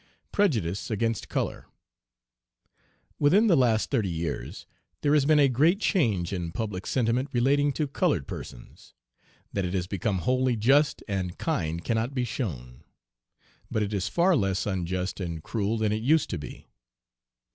[0.31, 1.67] PREJUDICE AGAINST COLOR.
[3.19, 4.65] Within the last thirty years
[5.01, 8.95] there has been a great change in public sentiment relating to colored persons.
[9.53, 12.83] That it has become wholly just and kind cannot be shown;
[13.69, 16.65] but it is far less unjust and cruel than it used to be.